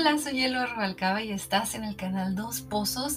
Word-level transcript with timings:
Hola, 0.00 0.16
soy 0.16 0.44
Elo 0.44 0.64
Rubalcaba 0.64 1.24
y 1.24 1.32
estás 1.32 1.74
en 1.74 1.82
el 1.82 1.96
canal 1.96 2.36
Dos 2.36 2.60
Pozos 2.60 3.16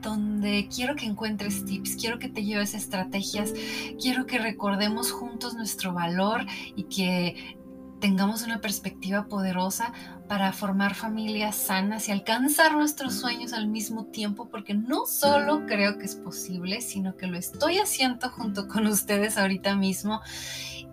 donde 0.00 0.68
quiero 0.72 0.94
que 0.94 1.04
encuentres 1.04 1.64
tips, 1.64 1.96
quiero 1.96 2.20
que 2.20 2.28
te 2.28 2.44
lleves 2.44 2.74
estrategias, 2.74 3.52
quiero 4.00 4.26
que 4.26 4.38
recordemos 4.38 5.10
juntos 5.10 5.54
nuestro 5.54 5.92
valor 5.92 6.46
y 6.76 6.84
que 6.84 7.56
tengamos 7.98 8.44
una 8.44 8.60
perspectiva 8.60 9.26
poderosa 9.26 9.92
para 10.28 10.52
formar 10.52 10.94
familias 10.94 11.56
sanas 11.56 12.08
y 12.08 12.12
alcanzar 12.12 12.76
nuestros 12.76 13.14
sueños 13.14 13.52
al 13.52 13.66
mismo 13.66 14.04
tiempo, 14.04 14.48
porque 14.48 14.72
no 14.72 15.06
solo 15.06 15.66
creo 15.66 15.98
que 15.98 16.04
es 16.04 16.14
posible, 16.14 16.80
sino 16.80 17.16
que 17.16 17.26
lo 17.26 17.36
estoy 17.36 17.78
haciendo 17.78 18.30
junto 18.30 18.68
con 18.68 18.86
ustedes 18.86 19.36
ahorita 19.36 19.74
mismo. 19.74 20.20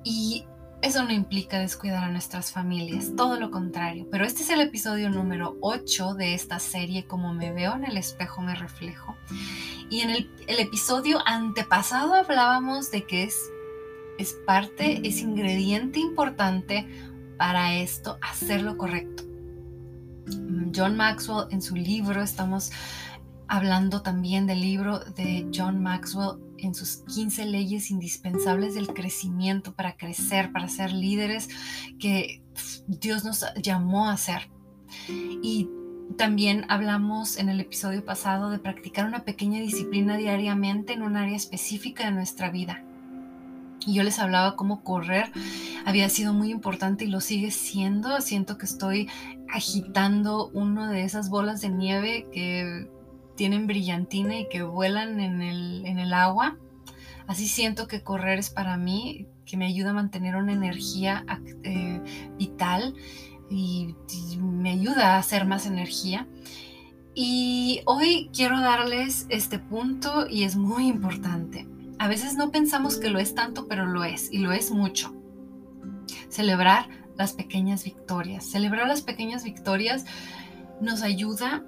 Y 0.03 0.45
eso 0.81 1.03
no 1.03 1.11
implica 1.11 1.59
descuidar 1.59 2.03
a 2.03 2.09
nuestras 2.09 2.51
familias, 2.51 3.13
todo 3.15 3.39
lo 3.39 3.49
contrario. 3.49 4.07
Pero 4.11 4.25
este 4.25 4.43
es 4.43 4.49
el 4.49 4.61
episodio 4.61 5.09
número 5.09 5.57
8 5.61 6.13
de 6.13 6.33
esta 6.33 6.59
serie, 6.59 7.05
Como 7.05 7.33
me 7.33 7.51
veo 7.51 7.73
en 7.75 7.85
el 7.85 7.97
espejo 7.97 8.41
me 8.41 8.53
reflejo. 8.53 9.15
Y 9.89 10.01
en 10.01 10.11
el, 10.11 10.29
episodio 10.47 11.19
antepasado 11.25 12.13
hablábamos 12.13 12.91
de 12.91 13.05
que 13.05 13.23
es, 13.23 13.49
es 14.19 14.33
parte, 14.45 15.01
es 15.07 15.21
ingrediente 15.21 15.99
importante 15.99 16.87
para 17.37 17.75
esto, 17.75 18.17
hacer 18.21 18.61
lo 18.61 18.77
correcto. 18.77 19.23
John 20.75 20.95
Maxwell 20.95 21.47
en 21.51 21.61
su 21.61 21.75
libro, 21.75 22.21
estamos 22.21 22.71
hablando 23.47 24.01
también 24.01 24.45
del 24.45 24.61
libro 24.61 24.99
de 24.99 25.49
John 25.53 25.81
Maxwell 25.81 26.37
en 26.59 26.73
sus 26.75 27.03
15 27.13 27.45
leyes 27.45 27.91
indispensables 27.91 28.75
del 28.75 28.87
crecimiento 28.93 29.73
para 29.73 29.97
crecer, 29.97 30.51
para 30.51 30.67
ser 30.67 30.91
líderes 30.91 31.49
que 31.99 32.41
Dios 32.87 33.23
nos 33.23 33.45
llamó 33.61 34.09
a 34.09 34.17
ser. 34.17 34.49
Y 35.41 35.69
también 36.17 36.65
hablamos 36.69 37.37
en 37.37 37.49
el 37.49 37.59
episodio 37.59 38.03
pasado 38.03 38.49
de 38.49 38.59
practicar 38.59 39.05
una 39.05 39.23
pequeña 39.23 39.59
disciplina 39.59 40.17
diariamente 40.17 40.93
en 40.93 41.01
un 41.01 41.17
área 41.17 41.35
específica 41.35 42.05
de 42.05 42.11
nuestra 42.11 42.49
vida. 42.49 42.83
Y 43.85 43.93
yo 43.93 44.03
les 44.03 44.19
hablaba 44.19 44.55
cómo 44.55 44.83
correr 44.83 45.31
había 45.87 46.09
sido 46.09 46.33
muy 46.33 46.51
importante 46.51 47.05
y 47.05 47.07
lo 47.07 47.21
sigue 47.21 47.49
siendo. 47.49 48.19
Siento 48.19 48.57
que 48.57 48.65
estoy 48.65 49.09
agitando 49.47 50.49
una 50.49 50.91
de 50.91 51.03
esas 51.03 51.29
bolas 51.29 51.61
de 51.61 51.69
nieve 51.69 52.27
que 52.33 52.89
tienen 53.37 53.67
brillantina 53.67 54.39
y 54.39 54.49
que 54.49 54.63
vuelan 54.63 55.21
en 55.21 55.41
el, 55.41 56.13
agua. 56.13 56.57
Así 57.27 57.47
siento 57.47 57.87
que 57.87 58.03
correr 58.03 58.39
es 58.39 58.49
para 58.49 58.75
mí, 58.75 59.27
que 59.45 59.55
me 59.55 59.65
ayuda 59.65 59.91
a 59.91 59.93
mantener 59.93 60.35
una 60.35 60.51
energía 60.51 61.25
eh, 61.63 62.01
vital 62.37 62.95
y 63.49 63.95
me 64.39 64.71
ayuda 64.71 65.15
a 65.15 65.19
hacer 65.19 65.45
más 65.45 65.65
energía. 65.65 66.27
Y 67.13 67.81
hoy 67.85 68.29
quiero 68.33 68.59
darles 68.59 69.25
este 69.29 69.59
punto 69.59 70.27
y 70.29 70.43
es 70.43 70.55
muy 70.55 70.87
importante. 70.87 71.67
A 71.99 72.07
veces 72.07 72.35
no 72.35 72.51
pensamos 72.51 72.97
que 72.97 73.09
lo 73.09 73.19
es 73.19 73.33
tanto, 73.33 73.67
pero 73.67 73.85
lo 73.85 74.03
es 74.03 74.31
y 74.31 74.39
lo 74.39 74.51
es 74.51 74.71
mucho. 74.71 75.15
Celebrar 76.29 76.89
las 77.15 77.33
pequeñas 77.33 77.83
victorias. 77.83 78.45
Celebrar 78.45 78.87
las 78.87 79.01
pequeñas 79.01 79.43
victorias 79.43 80.05
nos 80.79 81.01
ayuda 81.01 81.63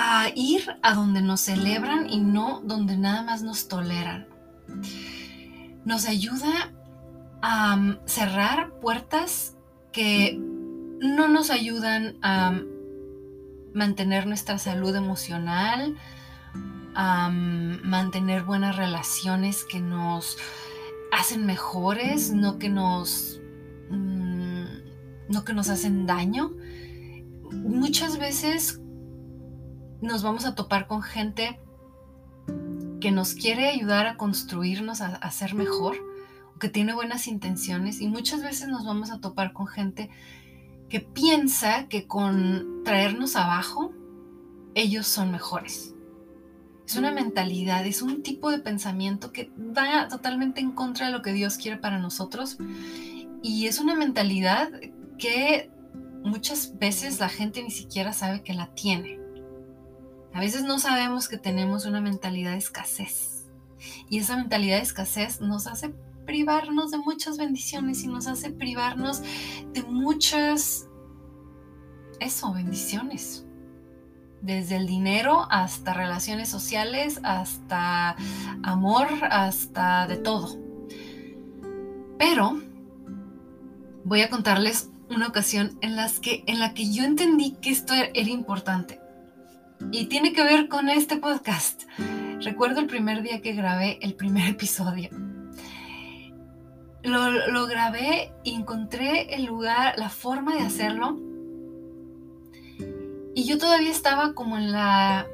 a 0.00 0.30
ir 0.32 0.78
a 0.80 0.94
donde 0.94 1.22
nos 1.22 1.40
celebran 1.40 2.08
y 2.08 2.20
no 2.20 2.60
donde 2.62 2.96
nada 2.96 3.24
más 3.24 3.42
nos 3.42 3.66
toleran. 3.66 4.28
Nos 5.84 6.06
ayuda 6.06 6.72
a 7.42 7.74
um, 7.74 7.96
cerrar 8.06 8.78
puertas 8.78 9.56
que 9.90 10.38
no 10.38 11.26
nos 11.26 11.50
ayudan 11.50 12.16
a 12.22 12.60
mantener 13.74 14.28
nuestra 14.28 14.58
salud 14.58 14.94
emocional, 14.94 15.96
a 16.94 17.26
um, 17.26 17.80
mantener 17.82 18.44
buenas 18.44 18.76
relaciones 18.76 19.64
que 19.64 19.80
nos 19.80 20.36
hacen 21.10 21.44
mejores, 21.44 22.32
no 22.32 22.60
que 22.60 22.68
nos, 22.68 23.40
mm, 23.90 24.64
no 25.28 25.44
que 25.44 25.54
nos 25.54 25.68
hacen 25.70 26.06
daño. 26.06 26.52
Muchas 27.50 28.16
veces 28.20 28.80
nos 30.00 30.22
vamos 30.22 30.44
a 30.44 30.54
topar 30.54 30.86
con 30.86 31.02
gente 31.02 31.58
que 33.00 33.10
nos 33.10 33.34
quiere 33.34 33.68
ayudar 33.68 34.06
a 34.06 34.16
construirnos, 34.16 35.00
a, 35.00 35.30
ser 35.30 35.54
mejor, 35.54 35.96
que 36.58 36.68
tiene 36.68 36.94
buenas 36.94 37.28
intenciones 37.28 38.00
y 38.00 38.08
muchas 38.08 38.42
veces 38.42 38.68
nos 38.68 38.84
vamos 38.84 39.10
a 39.10 39.20
topar 39.20 39.52
con 39.52 39.66
gente 39.66 40.10
que 40.88 41.00
piensa 41.00 41.86
que 41.88 42.06
con 42.06 42.82
traernos 42.84 43.36
abajo, 43.36 43.92
ellos 44.74 45.06
son 45.06 45.30
mejores. 45.30 45.94
Es 46.86 46.96
una 46.96 47.12
mentalidad, 47.12 47.86
es 47.86 48.00
un 48.00 48.22
tipo 48.22 48.50
de 48.50 48.58
pensamiento 48.58 49.30
que 49.30 49.52
va 49.58 50.08
totalmente 50.08 50.60
en 50.60 50.72
contra 50.72 51.06
de 51.06 51.12
lo 51.12 51.20
que 51.20 51.32
Dios 51.32 51.58
quiere 51.58 51.76
para 51.76 51.98
nosotros. 51.98 52.56
Y 53.42 53.66
es 53.66 53.78
una 53.78 53.94
mentalidad 53.94 54.70
que 55.18 55.70
muchas 56.24 56.78
veces 56.78 57.20
la 57.20 57.28
gente 57.28 57.62
ni 57.62 57.70
siquiera 57.70 58.12
sabe 58.12 58.42
que 58.42 58.54
la 58.54 58.68
tiene. 58.74 59.20
A 60.38 60.40
veces 60.40 60.62
no 60.62 60.78
sabemos 60.78 61.28
que 61.28 61.36
tenemos 61.36 61.84
una 61.84 62.00
mentalidad 62.00 62.52
de 62.52 62.58
escasez. 62.58 63.48
Y 64.08 64.18
esa 64.18 64.36
mentalidad 64.36 64.76
de 64.76 64.84
escasez 64.84 65.40
nos 65.40 65.66
hace 65.66 65.92
privarnos 66.26 66.92
de 66.92 66.98
muchas 66.98 67.38
bendiciones 67.38 68.04
y 68.04 68.06
nos 68.06 68.28
hace 68.28 68.52
privarnos 68.52 69.20
de 69.72 69.82
muchas, 69.82 70.86
eso, 72.20 72.52
bendiciones. 72.52 73.46
Desde 74.40 74.76
el 74.76 74.86
dinero 74.86 75.48
hasta 75.50 75.92
relaciones 75.92 76.48
sociales, 76.48 77.18
hasta 77.24 78.14
amor, 78.62 79.08
hasta 79.32 80.06
de 80.06 80.18
todo. 80.18 80.56
Pero 82.16 82.62
voy 84.04 84.20
a 84.20 84.30
contarles 84.30 84.88
una 85.10 85.26
ocasión 85.26 85.76
en, 85.80 85.96
las 85.96 86.20
que, 86.20 86.44
en 86.46 86.60
la 86.60 86.74
que 86.74 86.92
yo 86.92 87.02
entendí 87.02 87.56
que 87.60 87.70
esto 87.70 87.92
era 87.92 88.30
importante 88.30 89.00
y 89.90 90.06
tiene 90.06 90.32
que 90.32 90.42
ver 90.44 90.68
con 90.68 90.88
este 90.88 91.16
podcast. 91.16 91.84
Recuerdo 92.40 92.80
el 92.80 92.86
primer 92.86 93.22
día 93.22 93.40
que 93.42 93.52
grabé 93.52 93.98
el 94.02 94.14
primer 94.14 94.48
episodio. 94.50 95.10
Lo, 97.02 97.66
grabé 97.66 98.32
y 98.44 98.54
encontré 98.54 99.34
el 99.34 99.44
lugar, 99.44 99.94
la 99.98 100.10
forma 100.10 100.54
de 100.54 100.60
hacerlo. 100.60 101.18
Y 103.34 103.44
yo 103.44 103.56
todavía 103.56 103.90
estaba 103.90 104.34
como 104.34 104.58
en 104.58 104.72
la, 104.72 105.26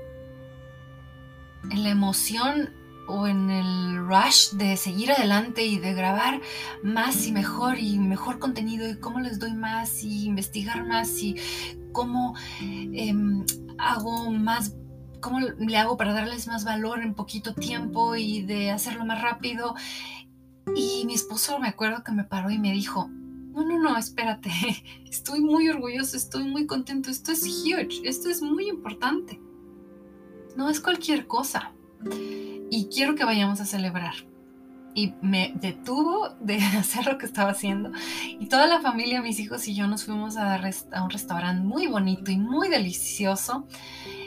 en 1.70 1.82
la 1.82 1.88
emoción 1.88 2.70
o 3.08 3.26
en 3.26 3.50
el 3.50 4.06
rush 4.06 4.52
de 4.52 4.76
seguir 4.76 5.12
adelante 5.12 5.64
y 5.64 5.78
de 5.78 5.94
grabar 5.94 6.40
más 6.82 7.26
y 7.26 7.32
mejor 7.32 7.78
y 7.78 7.98
mejor 7.98 8.38
contenido 8.38 8.88
y 8.88 8.96
cómo 8.96 9.20
les 9.20 9.38
doy 9.38 9.52
más 9.52 10.02
y 10.04 10.26
investigar 10.26 10.86
más 10.86 11.22
y 11.22 11.36
cómo 11.92 12.34
em, 12.60 13.44
hago 13.78 14.30
más, 14.30 14.74
cómo 15.20 15.40
le 15.40 15.76
hago 15.76 15.96
para 15.96 16.12
darles 16.12 16.46
más 16.46 16.64
valor 16.64 17.00
en 17.00 17.14
poquito 17.14 17.54
tiempo 17.54 18.16
y 18.16 18.42
de 18.42 18.70
hacerlo 18.70 19.04
más 19.04 19.22
rápido. 19.22 19.74
Y 20.74 21.04
mi 21.06 21.14
esposo 21.14 21.58
me 21.58 21.68
acuerdo 21.68 22.02
que 22.02 22.12
me 22.12 22.24
paró 22.24 22.50
y 22.50 22.58
me 22.58 22.72
dijo, 22.72 23.08
no, 23.08 23.64
no, 23.64 23.78
no, 23.78 23.96
espérate, 23.96 24.50
estoy 25.08 25.40
muy 25.40 25.68
orgulloso, 25.68 26.16
estoy 26.16 26.44
muy 26.44 26.66
contento, 26.66 27.10
esto 27.10 27.32
es 27.32 27.44
huge, 27.44 28.02
esto 28.04 28.28
es 28.28 28.42
muy 28.42 28.68
importante. 28.68 29.40
No 30.56 30.68
es 30.70 30.80
cualquier 30.80 31.26
cosa. 31.26 31.72
Y 32.70 32.88
quiero 32.92 33.14
que 33.14 33.24
vayamos 33.24 33.60
a 33.60 33.64
celebrar 33.64 34.33
y 34.94 35.14
me 35.20 35.52
detuvo 35.56 36.30
de 36.40 36.56
hacer 36.78 37.06
lo 37.06 37.18
que 37.18 37.26
estaba 37.26 37.50
haciendo. 37.50 37.90
Y 38.38 38.46
toda 38.46 38.66
la 38.66 38.80
familia, 38.80 39.20
mis 39.20 39.40
hijos 39.40 39.66
y 39.68 39.74
yo 39.74 39.86
nos 39.86 40.04
fuimos 40.04 40.36
a, 40.36 40.60
un 41.02 41.10
restaurante 41.10 41.62
muy 41.62 41.88
bonito 41.88 42.30
y 42.30 42.38
muy 42.38 42.68
delicioso, 42.68 43.66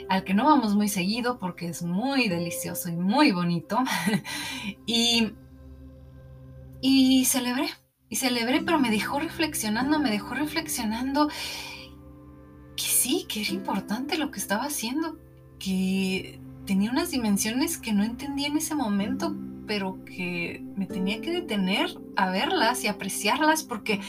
al 0.10 0.24
que 0.24 0.34
no 0.34 0.46
vamos 0.46 0.76
muy 0.76 0.90
seguido 0.90 1.40
porque 1.40 1.68
es 1.68 1.82
muy 1.82 2.28
delicioso 2.28 2.90
y 2.90 2.96
muy 2.98 3.32
bonito. 3.32 3.80
y, 4.86 5.34
y 6.82 7.26
celebré, 7.26 7.70
y 8.10 8.18
celebré, 8.18 8.62
pero 8.62 8.78
me 8.78 8.92
dejó 8.92 9.20
reflexionando, 9.20 10.00
me 10.00 10.12
dejó 10.12 10.34
reflexionando 10.36 11.30
que 12.76 12.84
sí, 12.84 13.26
que 13.28 13.42
era 13.42 13.52
importante 13.52 14.18
lo 14.18 14.32
que 14.32 14.40
estaba 14.40 14.66
haciendo, 14.66 15.18
que 15.60 16.40
tenía 16.66 16.92
unas 16.92 17.10
dimensiones 17.10 17.78
que 17.78 17.94
no 17.94 18.04
entendía 18.04 18.48
en 18.48 18.58
ese 18.58 18.76
momento, 18.76 19.36
pero 19.68 20.04
que 20.06 20.64
me 20.76 20.88
tenía 20.88 21.22
que 21.22 21.32
detener 21.32 21.90
a 22.16 22.32
verlas 22.32 22.84
y 22.84 22.88
apreciarlas 22.88 23.64
porque 23.64 24.00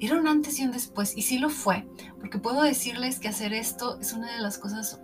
era 0.00 0.16
un 0.16 0.28
antes 0.28 0.58
y 0.60 0.64
un 0.64 0.72
después. 0.72 1.16
Y 1.16 1.22
sí 1.22 1.38
lo 1.38 1.50
fue, 1.50 1.86
porque 2.20 2.38
puedo 2.38 2.62
decirles 2.62 3.18
que 3.18 3.28
hacer 3.28 3.52
esto 3.52 3.98
es 4.00 4.12
una 4.12 4.32
de 4.32 4.40
las 4.40 4.58
cosas 4.58 5.00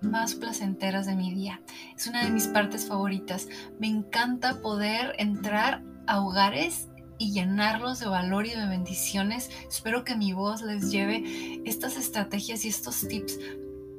más 0.00 0.34
placenteras 0.34 1.06
de 1.06 1.16
mi 1.16 1.34
día. 1.34 1.60
Es 1.96 2.06
una 2.06 2.24
de 2.24 2.30
mis 2.30 2.46
partes 2.46 2.86
favoritas. 2.86 3.48
Me 3.80 3.88
encanta 3.88 4.60
poder 4.60 5.14
entrar 5.18 5.82
a 6.06 6.20
hogares 6.20 6.88
y 7.18 7.32
llenarlos 7.32 7.98
de 7.98 8.06
valor 8.06 8.46
y 8.46 8.50
de 8.50 8.66
bendiciones. 8.66 9.50
Espero 9.68 10.04
que 10.04 10.16
mi 10.16 10.32
voz 10.32 10.62
les 10.62 10.92
lleve 10.92 11.60
estas 11.64 11.96
estrategias 11.96 12.64
y 12.64 12.68
estos 12.68 13.08
tips 13.08 13.38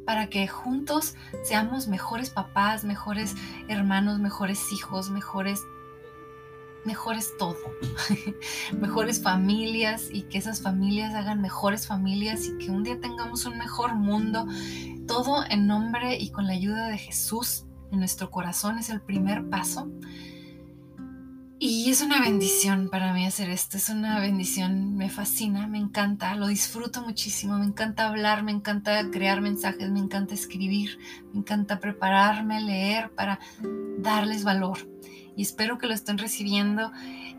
para 0.09 0.27
que 0.27 0.47
juntos 0.47 1.13
seamos 1.43 1.87
mejores 1.87 2.31
papás, 2.31 2.83
mejores 2.83 3.35
hermanos, 3.67 4.17
mejores 4.17 4.59
hijos, 4.73 5.11
mejores 5.11 5.61
mejores 6.83 7.33
todo, 7.37 7.55
mejores 8.81 9.21
familias 9.21 10.09
y 10.11 10.23
que 10.23 10.39
esas 10.39 10.63
familias 10.63 11.13
hagan 11.13 11.41
mejores 11.41 11.85
familias 11.85 12.47
y 12.47 12.57
que 12.57 12.71
un 12.71 12.81
día 12.81 12.99
tengamos 12.99 13.45
un 13.45 13.59
mejor 13.59 13.93
mundo, 13.93 14.47
todo 15.05 15.43
en 15.47 15.67
nombre 15.67 16.17
y 16.17 16.31
con 16.31 16.47
la 16.47 16.53
ayuda 16.53 16.87
de 16.87 16.97
Jesús 16.97 17.65
en 17.91 17.99
nuestro 17.99 18.31
corazón 18.31 18.79
es 18.79 18.89
el 18.89 19.01
primer 19.01 19.47
paso. 19.47 19.91
Y 21.61 21.89
es 21.89 22.01
una 22.01 22.21
bendición 22.21 22.87
para 22.89 23.11
mí 23.13 23.25
hacer 23.25 23.49
esto, 23.49 23.75
es 23.75 23.89
una 23.89 24.21
bendición, 24.21 24.95
me 24.95 25.09
fascina, 25.09 25.67
me 25.67 25.77
encanta, 25.77 26.33
lo 26.35 26.47
disfruto 26.47 27.01
muchísimo, 27.01 27.57
me 27.57 27.65
encanta 27.65 28.07
hablar, 28.07 28.43
me 28.43 28.53
encanta 28.53 29.11
crear 29.11 29.41
mensajes, 29.41 29.89
me 29.91 29.99
encanta 29.99 30.33
escribir, 30.33 30.97
me 31.33 31.39
encanta 31.39 31.81
prepararme, 31.81 32.61
leer 32.61 33.11
para 33.11 33.41
darles 33.97 34.45
valor. 34.45 34.77
Y 35.35 35.41
espero 35.41 35.77
que 35.77 35.87
lo 35.87 35.93
estén 35.93 36.17
recibiendo 36.17 36.93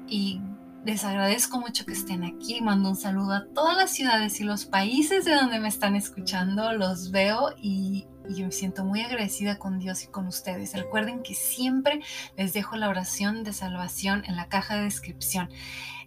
y 0.06 0.42
les 0.84 1.02
agradezco 1.04 1.58
mucho 1.58 1.86
que 1.86 1.94
estén 1.94 2.22
aquí. 2.22 2.60
Mando 2.60 2.90
un 2.90 2.96
saludo 2.96 3.32
a 3.32 3.46
todas 3.54 3.74
las 3.74 3.90
ciudades 3.90 4.38
y 4.38 4.44
los 4.44 4.66
países 4.66 5.24
de 5.24 5.34
donde 5.34 5.60
me 5.60 5.68
están 5.68 5.96
escuchando. 5.96 6.74
Los 6.74 7.10
veo 7.10 7.54
y 7.56 8.06
y 8.30 8.34
yo 8.34 8.46
me 8.46 8.52
siento 8.52 8.84
muy 8.84 9.00
agradecida 9.00 9.58
con 9.58 9.78
Dios 9.78 10.04
y 10.04 10.06
con 10.06 10.26
ustedes. 10.26 10.74
Recuerden 10.74 11.22
que 11.22 11.34
siempre 11.34 12.00
les 12.36 12.52
dejo 12.52 12.76
la 12.76 12.88
oración 12.88 13.42
de 13.42 13.52
salvación 13.52 14.22
en 14.26 14.36
la 14.36 14.48
caja 14.48 14.76
de 14.76 14.84
descripción. 14.84 15.50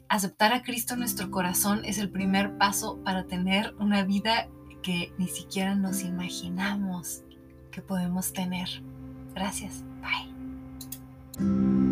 Aceptar 0.08 0.54
a 0.54 0.64
Cristo 0.64 0.94
en 0.94 1.02
nuestro 1.02 1.30
corazón 1.32 1.82
es 1.84 1.98
el 1.98 2.10
primer 2.10 2.58
paso 2.58 3.00
para 3.04 3.26
tener 3.26 3.76
una 3.80 4.04
vida 4.04 4.48
que 4.82 5.12
ni 5.18 5.28
siquiera 5.28 5.76
nos 5.76 6.02
imaginamos 6.02 7.24
que 7.72 7.82
podemos 7.82 8.32
tener. 8.32 8.70
Gracias. 9.34 9.84
Bye. 10.02 11.83